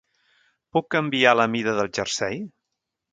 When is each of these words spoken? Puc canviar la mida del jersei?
Puc 0.77 0.87
canviar 0.95 1.33
la 1.41 1.45
mida 1.57 1.75
del 1.81 1.91
jersei? 1.99 2.41